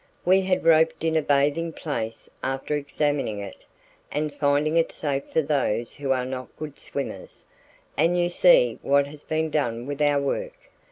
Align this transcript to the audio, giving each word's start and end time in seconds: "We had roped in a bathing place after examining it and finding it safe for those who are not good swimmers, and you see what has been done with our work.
"We 0.25 0.41
had 0.41 0.65
roped 0.65 1.03
in 1.03 1.15
a 1.15 1.21
bathing 1.21 1.73
place 1.73 2.27
after 2.41 2.73
examining 2.75 3.37
it 3.39 3.65
and 4.11 4.33
finding 4.33 4.75
it 4.75 4.91
safe 4.91 5.25
for 5.29 5.43
those 5.43 5.93
who 5.97 6.09
are 6.09 6.25
not 6.25 6.49
good 6.57 6.79
swimmers, 6.79 7.45
and 7.95 8.17
you 8.17 8.27
see 8.31 8.79
what 8.81 9.05
has 9.05 9.21
been 9.21 9.51
done 9.51 9.85
with 9.85 10.01
our 10.01 10.19
work. 10.19 10.71